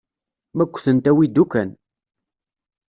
[0.55, 1.69] Ma ggtent awi-d ukan.